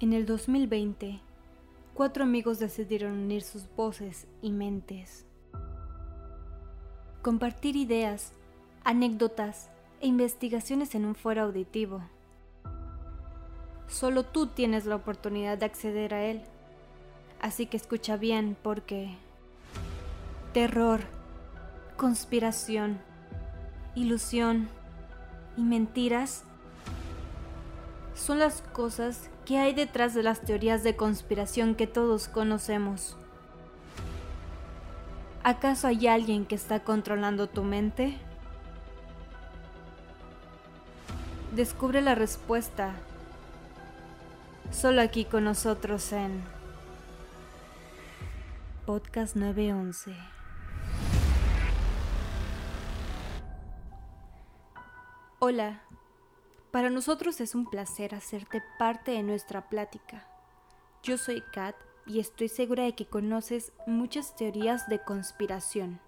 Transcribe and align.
En 0.00 0.12
el 0.12 0.26
2020, 0.26 1.18
cuatro 1.92 2.22
amigos 2.22 2.60
decidieron 2.60 3.14
unir 3.14 3.42
sus 3.42 3.64
voces 3.74 4.28
y 4.40 4.52
mentes. 4.52 5.26
Compartir 7.20 7.74
ideas, 7.74 8.32
anécdotas 8.84 9.70
e 10.00 10.06
investigaciones 10.06 10.94
en 10.94 11.04
un 11.04 11.16
foro 11.16 11.42
auditivo. 11.42 12.00
Solo 13.88 14.22
tú 14.22 14.46
tienes 14.46 14.86
la 14.86 14.94
oportunidad 14.94 15.58
de 15.58 15.66
acceder 15.66 16.14
a 16.14 16.24
él. 16.24 16.42
Así 17.40 17.66
que 17.66 17.76
escucha 17.76 18.16
bien 18.16 18.56
porque... 18.62 19.16
Terror, 20.52 21.00
conspiración, 21.96 23.00
ilusión 23.96 24.68
y 25.56 25.62
mentiras 25.62 26.44
son 28.18 28.40
las 28.40 28.62
cosas 28.72 29.30
que 29.46 29.58
hay 29.58 29.72
detrás 29.72 30.12
de 30.12 30.22
las 30.22 30.40
teorías 30.40 30.82
de 30.82 30.96
conspiración 30.96 31.74
que 31.74 31.86
todos 31.86 32.28
conocemos. 32.28 33.16
¿Acaso 35.44 35.86
hay 35.86 36.08
alguien 36.08 36.44
que 36.44 36.56
está 36.56 36.80
controlando 36.80 37.48
tu 37.48 37.62
mente? 37.62 38.18
Descubre 41.54 42.02
la 42.02 42.14
respuesta 42.14 42.94
solo 44.70 45.00
aquí 45.00 45.24
con 45.24 45.44
nosotros 45.44 46.12
en 46.12 46.42
Podcast 48.84 49.36
911. 49.36 50.14
Hola, 55.38 55.82
para 56.70 56.90
nosotros 56.90 57.40
es 57.40 57.54
un 57.54 57.66
placer 57.66 58.14
hacerte 58.14 58.62
parte 58.78 59.12
de 59.12 59.22
nuestra 59.22 59.68
plática. 59.68 60.26
Yo 61.02 61.16
soy 61.16 61.42
Kat 61.52 61.76
y 62.06 62.20
estoy 62.20 62.48
segura 62.48 62.84
de 62.84 62.94
que 62.94 63.06
conoces 63.06 63.72
muchas 63.86 64.36
teorías 64.36 64.88
de 64.88 65.02
conspiración. 65.02 66.00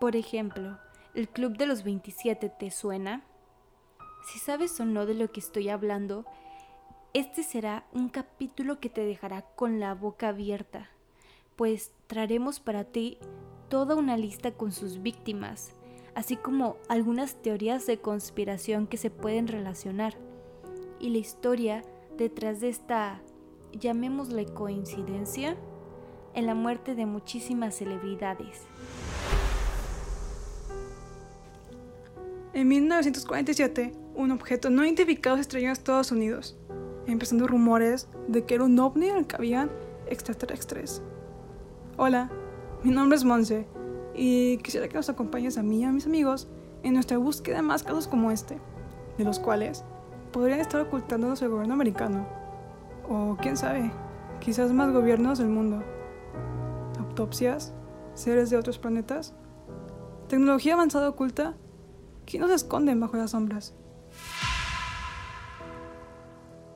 Por 0.00 0.16
ejemplo, 0.16 0.78
¿el 1.14 1.28
Club 1.28 1.56
de 1.56 1.66
los 1.66 1.82
27 1.84 2.48
te 2.48 2.70
suena? 2.70 3.22
Si 4.26 4.38
sabes 4.38 4.78
o 4.80 4.84
no 4.84 5.06
de 5.06 5.14
lo 5.14 5.30
que 5.30 5.40
estoy 5.40 5.68
hablando, 5.68 6.24
este 7.12 7.42
será 7.42 7.84
un 7.92 8.08
capítulo 8.08 8.80
que 8.80 8.88
te 8.88 9.04
dejará 9.04 9.42
con 9.42 9.80
la 9.80 9.94
boca 9.94 10.28
abierta, 10.28 10.88
pues 11.56 11.92
traeremos 12.06 12.60
para 12.60 12.84
ti 12.84 13.18
toda 13.68 13.96
una 13.96 14.16
lista 14.16 14.52
con 14.52 14.72
sus 14.72 15.02
víctimas, 15.02 15.74
así 16.20 16.36
como 16.36 16.76
algunas 16.88 17.36
teorías 17.36 17.86
de 17.86 17.98
conspiración 17.98 18.86
que 18.86 18.98
se 18.98 19.08
pueden 19.08 19.48
relacionar, 19.48 20.18
y 20.98 21.08
la 21.08 21.16
historia 21.16 21.82
detrás 22.18 22.60
de 22.60 22.68
esta, 22.68 23.22
llamémosle 23.72 24.44
coincidencia, 24.44 25.56
en 26.34 26.44
la 26.44 26.54
muerte 26.54 26.94
de 26.94 27.06
muchísimas 27.06 27.74
celebridades. 27.74 28.66
En 32.52 32.68
1947, 32.68 33.94
un 34.14 34.30
objeto 34.30 34.68
no 34.68 34.84
identificado 34.84 35.36
se 35.36 35.40
estrelló 35.40 35.68
en 35.68 35.72
Estados 35.72 36.12
Unidos, 36.12 36.54
empezando 37.06 37.46
rumores 37.46 38.08
de 38.28 38.44
que 38.44 38.56
era 38.56 38.64
un 38.64 38.78
ovni 38.78 39.08
en 39.08 39.16
el 39.16 39.26
que 39.26 39.36
habían 39.36 39.70
extraterrestres. 40.06 41.00
Hola, 41.96 42.30
mi 42.82 42.90
nombre 42.90 43.16
es 43.16 43.24
Monse 43.24 43.66
y 44.22 44.58
quisiera 44.58 44.86
que 44.86 44.96
nos 44.96 45.08
acompañes 45.08 45.56
a 45.56 45.62
mí 45.62 45.80
y 45.80 45.84
a 45.84 45.92
mis 45.92 46.04
amigos 46.04 46.46
en 46.82 46.92
nuestra 46.92 47.16
búsqueda 47.16 47.56
de 47.56 47.62
más 47.62 47.82
casos 47.82 48.06
como 48.06 48.30
este, 48.30 48.58
de 49.16 49.24
los 49.24 49.38
cuales 49.38 49.82
podrían 50.30 50.60
estar 50.60 50.78
ocultándonos 50.82 51.40
el 51.40 51.48
gobierno 51.48 51.72
americano, 51.72 52.26
o 53.08 53.38
quién 53.40 53.56
sabe, 53.56 53.90
quizás 54.38 54.74
más 54.74 54.92
gobiernos 54.92 55.38
del 55.38 55.48
mundo. 55.48 55.82
Autopsias, 56.98 57.72
seres 58.12 58.50
de 58.50 58.58
otros 58.58 58.76
planetas, 58.76 59.32
tecnología 60.28 60.74
avanzada 60.74 61.08
oculta, 61.08 61.54
¿quién 62.26 62.42
nos 62.42 62.50
esconden 62.50 63.00
bajo 63.00 63.16
las 63.16 63.30
sombras? 63.30 63.72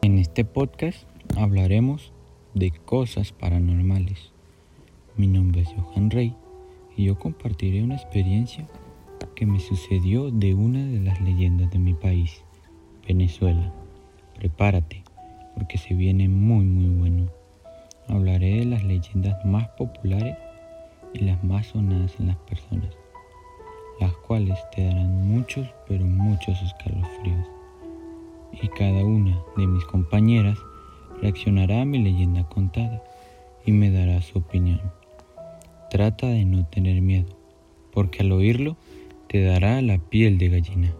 En 0.00 0.16
este 0.16 0.46
podcast 0.46 1.06
hablaremos 1.36 2.10
de 2.54 2.70
cosas 2.70 3.32
paranormales. 3.32 4.32
Mi 5.18 5.26
nombre 5.26 5.60
es 5.60 5.68
Johan 5.68 6.10
Rey 6.10 6.34
y 6.96 7.04
yo 7.04 7.18
compartiré 7.18 7.82
una 7.82 7.96
experiencia 7.96 8.66
que 9.34 9.46
me 9.46 9.58
sucedió 9.60 10.30
de 10.30 10.54
una 10.54 10.84
de 10.84 11.00
las 11.00 11.20
leyendas 11.20 11.70
de 11.70 11.78
mi 11.78 11.94
país, 11.94 12.42
Venezuela. 13.06 13.72
Prepárate, 14.36 15.02
porque 15.54 15.78
se 15.78 15.94
viene 15.94 16.28
muy 16.28 16.64
muy 16.64 16.88
bueno. 16.88 17.28
Hablaré 18.08 18.58
de 18.58 18.64
las 18.66 18.84
leyendas 18.84 19.44
más 19.44 19.68
populares 19.70 20.36
y 21.14 21.20
las 21.20 21.42
más 21.42 21.68
sonadas 21.68 22.14
en 22.20 22.26
las 22.28 22.36
personas, 22.36 22.96
las 24.00 24.12
cuales 24.18 24.58
te 24.74 24.84
darán 24.84 25.28
muchos 25.28 25.68
pero 25.88 26.04
muchos 26.04 26.60
escalofríos. 26.62 27.46
Y 28.62 28.68
cada 28.68 29.04
una 29.04 29.42
de 29.56 29.66
mis 29.66 29.84
compañeras 29.86 30.58
reaccionará 31.20 31.82
a 31.82 31.84
mi 31.84 31.98
leyenda 31.98 32.48
contada 32.48 33.02
y 33.64 33.72
me 33.72 33.90
dará 33.90 34.20
su 34.22 34.38
opinión. 34.38 34.80
Trata 35.94 36.26
de 36.26 36.44
no 36.44 36.66
tener 36.66 37.00
miedo, 37.02 37.38
porque 37.92 38.24
al 38.24 38.32
oírlo 38.32 38.76
te 39.28 39.44
dará 39.44 39.80
la 39.80 39.98
piel 39.98 40.38
de 40.38 40.48
gallina. 40.48 40.92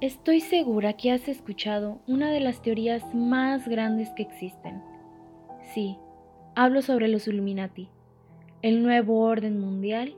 Estoy 0.00 0.40
segura 0.40 0.94
que 0.94 1.12
has 1.12 1.28
escuchado 1.28 2.00
una 2.08 2.32
de 2.32 2.40
las 2.40 2.62
teorías 2.62 3.14
más 3.14 3.68
grandes 3.68 4.08
que 4.16 4.24
existen. 4.24 4.82
Sí, 5.72 5.96
hablo 6.56 6.82
sobre 6.82 7.06
los 7.06 7.28
Illuminati, 7.28 7.90
el 8.62 8.82
nuevo 8.82 9.20
orden 9.20 9.60
mundial 9.60 10.16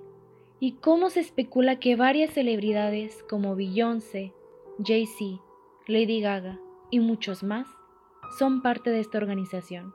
y 0.60 0.76
cómo 0.76 1.10
se 1.10 1.20
especula 1.20 1.78
que 1.78 1.94
varias 1.94 2.30
celebridades 2.30 3.22
como 3.28 3.54
Beyoncé, 3.54 4.32
Jay-Z, 4.82 5.42
Lady 5.88 6.22
Gaga 6.22 6.58
y 6.90 7.00
muchos 7.00 7.42
más 7.42 7.66
son 8.38 8.62
parte 8.62 8.88
de 8.88 9.00
esta 9.00 9.18
organización. 9.18 9.92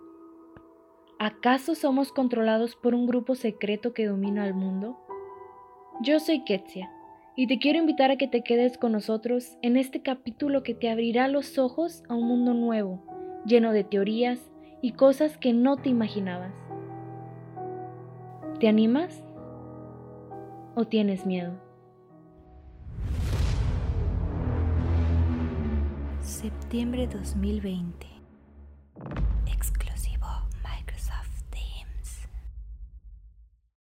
¿Acaso 1.19 1.73
somos 1.73 2.11
controlados 2.11 2.75
por 2.75 2.93
un 2.93 3.07
grupo 3.07 3.33
secreto 3.33 3.91
que 3.91 4.05
domina 4.05 4.43
al 4.43 4.53
mundo? 4.53 4.99
Yo 6.03 6.19
soy 6.19 6.43
Ketsia 6.43 6.91
y 7.35 7.47
te 7.47 7.57
quiero 7.57 7.79
invitar 7.79 8.11
a 8.11 8.17
que 8.17 8.27
te 8.27 8.43
quedes 8.43 8.77
con 8.77 8.91
nosotros 8.91 9.57
en 9.63 9.77
este 9.77 10.03
capítulo 10.03 10.61
que 10.61 10.75
te 10.75 10.91
abrirá 10.91 11.27
los 11.27 11.57
ojos 11.57 12.03
a 12.07 12.13
un 12.13 12.27
mundo 12.27 12.53
nuevo, 12.53 13.03
lleno 13.47 13.71
de 13.71 13.83
teorías 13.83 14.51
y 14.79 14.91
cosas 14.91 15.39
que 15.39 15.53
no 15.53 15.77
te 15.77 15.89
imaginabas. 15.89 16.53
¿Te 18.59 18.67
animas? 18.67 19.23
¿O 20.75 20.85
tienes 20.85 21.25
miedo? 21.25 21.53
Septiembre 26.21 27.07
2020 27.07 28.16